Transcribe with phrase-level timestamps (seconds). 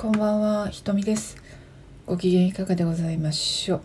[0.00, 1.36] こんばんは、ひとみです。
[2.06, 3.80] ご機嫌いかがでございましょう。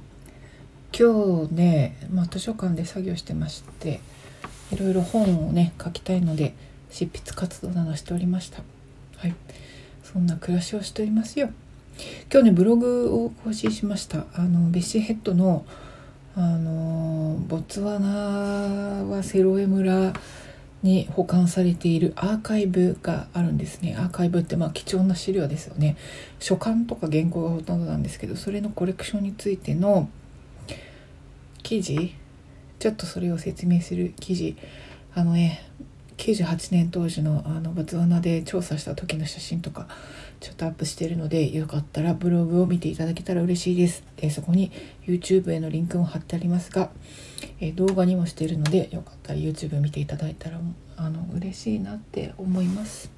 [0.97, 3.99] 今日ね、まあ、図書館で作業してまして、
[4.71, 6.55] いろいろ本をね、書きたいので、
[6.89, 8.63] 執筆活動などしておりました。
[9.17, 9.35] はい。
[10.03, 11.49] そんな暮らしをしておりますよ。
[12.31, 14.25] 今日ね、ブログを更新しました。
[14.35, 15.65] あの、ベッシーヘッドの、
[16.37, 18.07] あの、ボツワナ
[19.03, 20.13] はセロエ村
[20.85, 23.95] に保管されているアーカイブがあるんですね。
[23.97, 25.97] アーカイブってまあ貴重な資料ですよね。
[26.39, 30.07] 書簡とか原稿がほとんどなんですけどそれのコレクションについての
[31.63, 32.15] 記事
[32.79, 34.55] ちょっとそれを説明する記事。
[35.13, 35.65] あのね
[36.17, 39.87] 98年当時のあのボツワナで調査した時の写真とか
[40.39, 44.03] ちょっとアップしてるのでよかったらブログを見ていただけたら嬉しいです。
[44.17, 44.71] でそこに
[45.05, 46.89] YouTube へのリンクも貼ってありますが、
[47.65, 50.59] えー動画にもしているのでよかったら YouTube 見ていただいたら
[50.97, 53.09] あの嬉しいなって思います。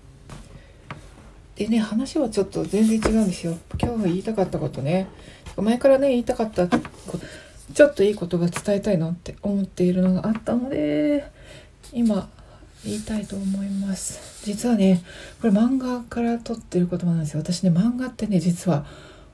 [1.56, 3.58] でね話はちょっと全然違うんですよ。
[3.82, 5.08] 今日言いたかったことね。
[5.58, 7.20] 前からね言いたかったこと
[7.74, 11.30] ちょっといい言葉伝えたいなって思っているのがあったので
[11.92, 12.30] 今
[12.86, 14.46] 言いたいと思います。
[14.46, 15.02] 実はね
[15.42, 17.42] これ漫画から撮ってる言葉なんですよ。
[17.42, 18.86] 私ね漫画ってね実は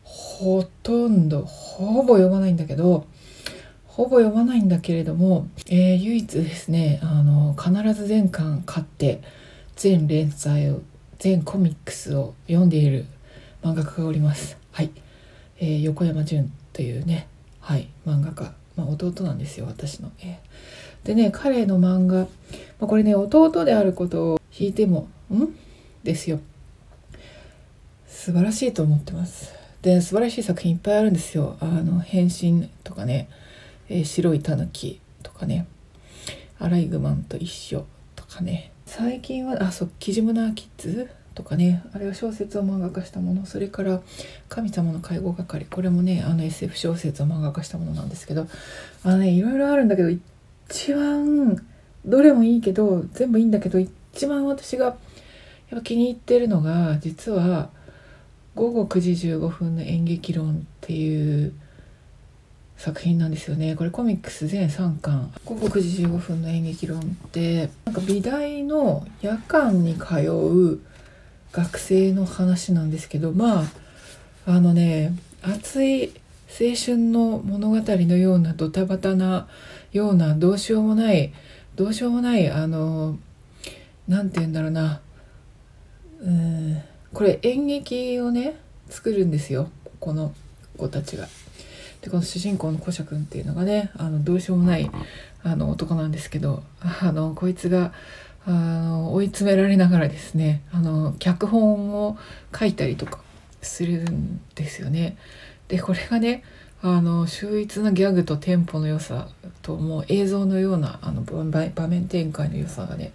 [0.04, 3.06] ほとんどほぼ読まないんだけど
[3.96, 9.22] ほぼ読まないんだけれども、えー唯一ですねあの必ず全巻買って
[9.76, 10.82] 全連載を
[11.20, 13.06] 全コミックスを読んでいる
[13.62, 14.58] 漫画家がおります。
[14.72, 14.90] はい、
[15.60, 17.28] えー横山潤というね
[17.60, 21.08] はい漫画家、まあ、弟なんですよ私の、えー。
[21.08, 22.28] でね彼の漫画、ま
[22.82, 25.50] あ、これね弟であることを引いてもん？
[26.04, 26.40] ですよ。
[28.08, 29.54] 素晴らしいと思ってます。
[29.84, 31.58] で素晴らしい作品いっぱいあるんですよ。
[31.60, 33.30] あの変身とかね、
[33.90, 35.68] えー白いタヌキとかね。
[36.60, 38.72] アライグマンと一緒とかね。
[38.86, 41.84] 最近はあそう「キジムナーキッズ」とかね。
[41.94, 43.46] あれは小説を漫画化したもの。
[43.46, 44.02] それから
[44.50, 48.48] 「神様の介護係」これもねあの SF 小説を漫画化したものなんですけど。
[49.04, 51.62] あのねいろいろあるんだけど一番
[52.06, 54.96] どれもいいけど全部いいんだけど一番私がやっ
[55.72, 57.70] ぱ気に入ってるのが実は
[58.56, 61.54] 「午後9時15分の演劇論」っていう
[62.84, 63.78] 作品なんですよね。
[63.78, 70.80] これコミックス全3巻「午後9時15分の演劇論」ってなんか美大の夜間に通う
[71.54, 73.66] 学生の話なんですけどまあ
[74.46, 76.12] あのね熱い
[76.50, 79.48] 青春の物語のようなドタバタな
[79.94, 81.32] ようなどうしようもない
[81.78, 83.18] どうしようもないあの
[84.10, 85.00] なんて言うんだろうな。
[86.22, 86.82] うん
[87.14, 88.58] これ演劇をね
[88.90, 89.70] 作るんですよ。
[90.02, 90.34] この
[90.78, 91.30] 子たちが。
[92.04, 94.92] でこの主人公の古社君っていうのがねあのどうしようもない
[95.42, 97.94] あの男なんですけどあのこいつが
[98.46, 102.18] あの追い詰められながらですねあの脚本を
[102.58, 103.20] 書いたりとか
[103.62, 105.18] するんですよね。
[105.70, 106.44] でこれがね
[106.82, 109.30] あの秀逸なギャグとテンポの良さ
[109.62, 113.14] ともう映像のようなあの場面展開の良さがね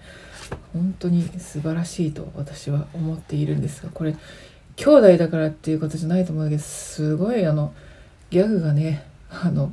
[0.72, 4.16] 本当に素晴らしいと私は思っているんですがこれ
[4.76, 7.74] 兄弟だからっていうことじゃないと思うけどすごいあの
[8.30, 9.72] ギャグがねあの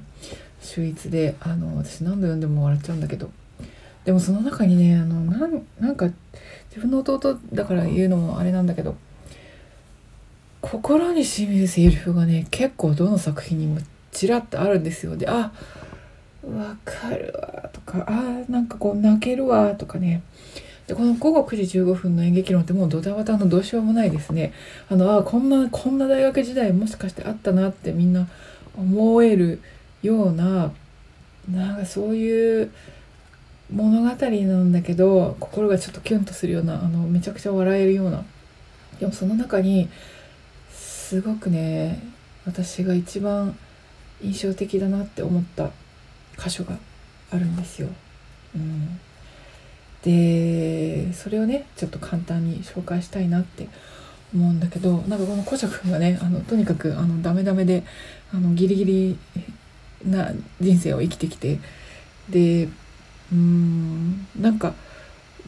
[0.62, 3.30] 秀逸であの私何度読んでも笑っちゃうんだけど
[4.04, 6.10] でもその中にねあのなんなんか
[6.70, 8.96] 自分の弟だから言うのもあれなんだけど
[10.62, 13.80] 心にしみるセリフがね結構どの作品にも
[14.12, 15.16] ちらっとあるんですよ。
[15.16, 15.52] であ
[16.44, 20.22] わかるわとかあなんかこう泣けるわとかね
[20.88, 24.53] でこの午後9時15分の演劇論ってもうドタバタのどうしようもないですね。
[24.90, 28.28] あのあこんなこんな大学時代もしかしてあったなってみんな
[28.78, 29.62] 思える
[30.03, 30.72] ような
[31.51, 32.72] なんかそういう
[33.74, 34.13] 物語な
[34.57, 38.24] んだけど心がちょっとキュンとするようなあのめちゃくちゃ笑えるような。
[39.00, 39.90] でもその中に
[40.72, 42.01] すごくね
[42.45, 43.57] 私が一番
[44.22, 45.72] 印象的だなって思った
[46.38, 46.78] 箇所が
[47.31, 47.90] あるんですよ。
[48.56, 49.00] うん、
[50.06, 53.68] でそれをねちょっと簡単に紹介したいなって
[54.34, 57.84] 思うんだけどなんかこの古く君がねあのとにかくあのダメダメで
[58.31, 59.18] あのギリギリ
[60.06, 60.31] な
[60.62, 61.60] 人生を生きてきて
[62.30, 64.75] でうーんなんか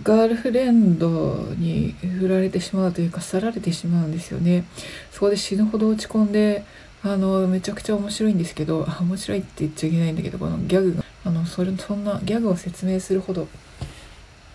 [0.02, 4.64] ガールフレンドに振られてしまうというか去られてしまうんですよね。
[5.12, 6.64] そこで死ぬほど落ち込んで
[7.04, 13.48] あのめちゃくちゃ面白いんですけど面白いって言っちゃいけないんだけどこのギャグがあのそれそんなギャグを説明するほど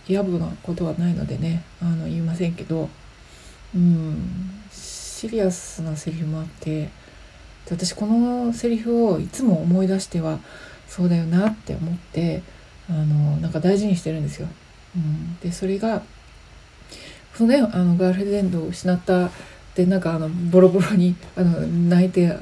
[0.09, 2.89] 野暮なことはないのでねあの言いませんけど
[3.75, 6.89] うんシリアスなセリフもあって
[7.71, 10.41] 私このセリフをいつも思い出しては
[10.89, 12.43] そうだよなって思って
[12.91, 14.49] あのなんか大事にしてるんですよ。
[14.97, 16.03] うん、でそれが
[17.35, 19.31] そのねあのガールフレンドを失った
[19.75, 22.37] でなんかあのボロボロにあの泣いて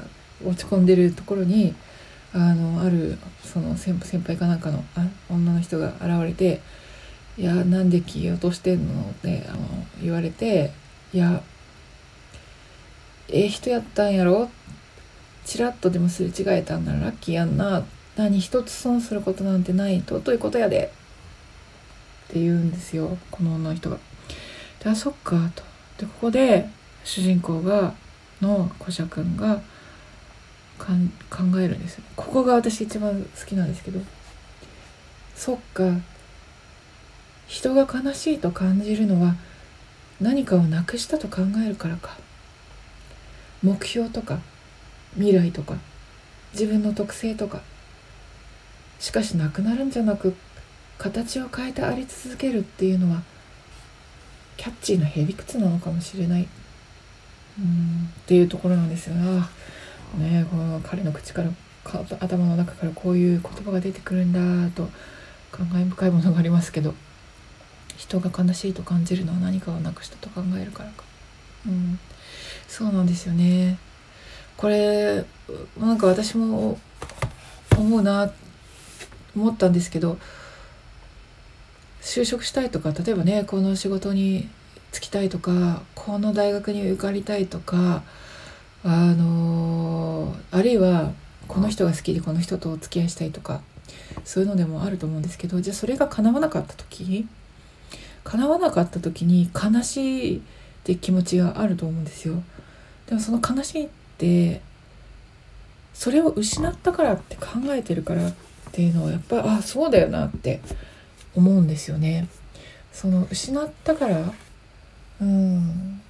[0.45, 1.73] 落ち込んでるところに
[2.33, 6.61] あのあるその先輩かなんかのあ女の人が現れて
[7.41, 9.59] 「いやなんで気落としてんの?」ってあの
[10.01, 10.71] 言われて
[11.11, 11.41] 「いや
[13.29, 14.51] ええ人やったんやろ?」
[15.43, 17.83] ちらっとでもすれ違えたんならラッキーやんな
[18.15, 20.91] 何一つ損することなんてない尊いことやで
[22.29, 23.97] って言うんですよこの女の人が。
[24.83, 25.63] であそっかと。
[25.97, 26.69] でここで
[27.03, 27.95] 主人公が
[28.39, 29.59] の古謝君が
[30.77, 32.03] かん考えるんですよ。
[32.15, 33.99] ここが私一番好きなんですけど
[35.35, 35.83] そっか
[37.51, 39.35] 人が悲しいと感じるのは
[40.21, 42.17] 何かをなくしたと考えるからか。
[43.61, 44.39] 目標とか
[45.15, 45.75] 未来とか
[46.53, 47.61] 自分の特性とか。
[48.99, 50.33] しかしなくなるんじゃなく
[50.97, 53.21] 形を変えてあり続けるっていうのは
[54.55, 56.47] キャッチーなへりくつなのかもしれない。
[57.59, 59.49] うんっていうところなんですよな。
[60.17, 61.49] ね、この彼の口から
[62.21, 64.89] 頭の中からこういう言葉が出てくるんだと
[65.51, 66.95] 感慨深いものがありますけど。
[68.01, 71.03] 人が悲しいと感じるのは何かをなくしたと考えるからか。
[71.67, 71.99] うん、
[72.67, 73.77] そうなんですよね。
[74.57, 75.23] これ
[75.79, 76.79] なんか私も
[77.77, 78.31] 思うな
[79.35, 80.17] 思ったんですけど
[82.01, 84.49] 就職したいとか例えばねこの仕事に
[84.91, 88.03] 就きたいとかこの大学に受かりたいとか
[88.83, 91.11] あのあるいは
[91.47, 93.61] この人が好きでこの人とお付き合いしたいとか
[94.23, 97.27] そういうのでもあると思うんですけどじゃあそれが叶わなかった時
[98.23, 100.41] 叶わなかった時に悲しいっ
[100.83, 102.41] て気持ちがあると思うんですよ。
[103.07, 104.61] でもその悲しいって
[105.93, 108.33] それを失ったからって考えてるからっ
[108.71, 110.61] ていうのはやっぱりあそうだよなって
[111.35, 112.27] 思うんですよね。
[112.93, 114.33] その失ったから
[115.21, 116.01] うん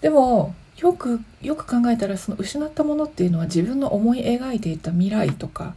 [0.00, 5.74] でもよくよく考えたらその失ったものっていうのは自分の思い描いていた未来とか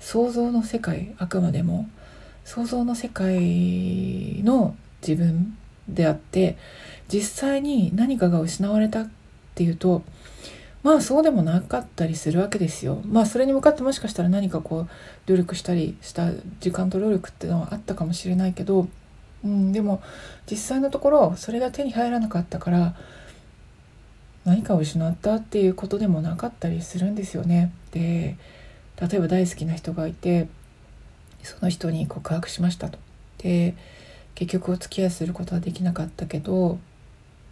[0.00, 1.88] 想像の世界あくまでも
[2.44, 4.74] 想像の世界の
[5.06, 5.56] 自分
[5.88, 6.56] であって
[7.08, 9.10] 実際に何かが失われたっ
[9.54, 10.02] ていうと
[10.82, 13.02] まあそうでもなかったりするわけですよ。
[13.04, 14.88] まあそれに向かってもしかしたら何かこう
[15.26, 16.30] 努力したりした
[16.60, 18.88] 時間と努力っていうのはあったかもしれないけど、
[19.44, 20.02] うん、でも
[20.50, 22.94] 実際のところそれが手に入らなかったから
[24.46, 27.72] 何かを失ったっていうことでもなかったりするんですよね。
[27.92, 28.36] で
[29.00, 30.48] 例えば大好きな人がいて
[31.42, 32.98] その人に告白しましたと。
[33.38, 33.74] で
[34.40, 36.78] 結局お付き合いすることはできなかったけど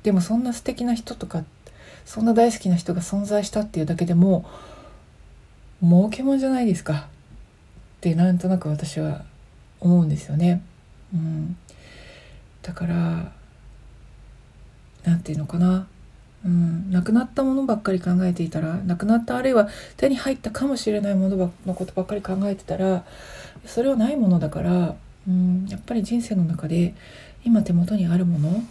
[0.05, 1.44] でもそんな素敵な人とか
[2.06, 4.49] そんな大好きな人が存在したっていうだけでも
[5.82, 6.94] 儲けもんじゃないですか。
[7.99, 9.23] ってなんとなく私は
[9.81, 10.62] 思うんですよね。
[11.12, 11.58] うん、
[12.62, 13.32] だから
[15.05, 15.87] 何て言うのかな、
[16.46, 19.69] うん、亡くなったものばっかり考えていたら亡くなったあるいは
[19.99, 23.05] 手に入ったかもしれないもののことばっかり考えてたら
[23.67, 24.96] それはないものだから、
[25.29, 26.95] うん、やっぱり人生の中で
[27.45, 28.63] 今手元にあるもの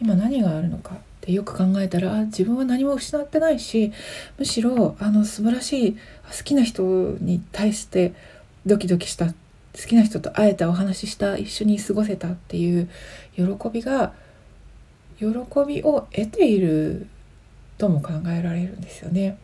[0.00, 3.92] 今何があるのかってよく考えたら自分は何も失ってないし
[4.38, 6.82] むしろあの素晴らしい好きな人
[7.20, 8.14] に対して
[8.64, 9.32] ドキドキした好
[9.86, 12.88] きな人と会えたお話しした一緒に過ごせたっていう
[13.34, 14.12] 喜びが
[15.18, 15.26] 喜
[15.66, 17.06] びを得ている
[17.78, 19.38] とも考えられるんですよね。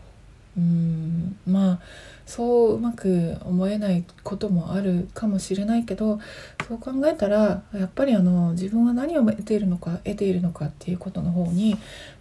[0.56, 1.80] うんまあ
[2.24, 6.18] そううまく思えないこともあるかもしれないけど
[6.66, 11.76] そう考えたらやっぱりあの自分は何を得ているのか得ているのかっていうことの方に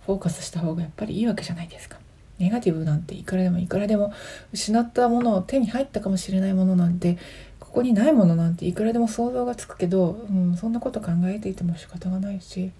[0.05, 1.97] フォーカスした方がやっぱりいいわけじゃないですか。
[2.37, 4.13] ネガティブなんていくらでもいくらでも
[4.51, 7.17] 失ったものを手に入ったかもしれないものなんて
[7.61, 12.71] ここにないものなんていくらでも想像がつくけど、うん、そんなこと考えていても仕方がないし、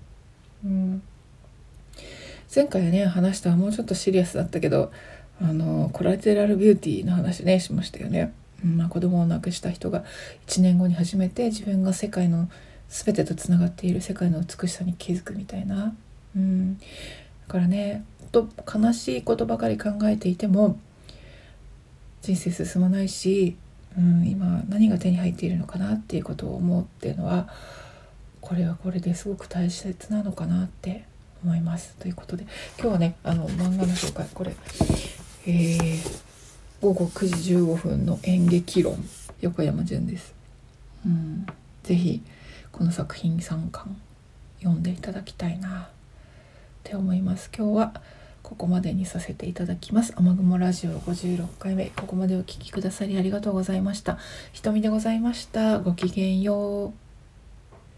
[0.66, 1.02] うん、
[2.54, 4.92] 前回ね話したもうちょっとシリアスだったけど
[5.42, 8.34] あのコラテラルビューティーの話ねしましたよね。
[8.64, 10.04] うんまあ、子供を亡くした人が
[10.48, 12.50] 1年後に初めて自分が世界の
[12.90, 15.94] 全てとつながっている世界の美しさに気づくみたいな。
[16.36, 16.84] うん、だ
[17.48, 20.78] からねと悲しいことばかり考えていても
[22.22, 23.56] 人生進まないし、
[23.98, 27.48] うん、今何が手に入っているのかなっていうことを思うっていうのは
[28.42, 31.06] これはこれですごく大切なのかなって
[31.44, 31.96] 思います。
[32.00, 32.46] ということで
[32.80, 34.54] 今日はねあの漫画の紹介これ
[35.48, 36.26] えー、
[36.82, 38.98] 午後9時15分の演劇論
[39.42, 40.34] 横山潤です。
[41.06, 41.46] うん、
[41.84, 42.22] ぜひ
[42.72, 43.96] この作品3巻
[44.60, 45.88] 読んでいただきたいなっ
[46.84, 47.52] て思います。
[47.56, 48.02] 今日は
[48.42, 50.14] ここまでにさせていただきます。
[50.16, 54.18] 雨雲ラジオ56回目ここまでお聴きくださりありがとうございました。
[54.52, 55.80] ひとみでございました。
[55.80, 57.05] ごきげんよう。